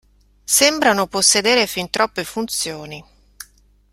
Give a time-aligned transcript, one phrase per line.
[0.59, 3.05] Sembrano possedere fin troppe funzioni.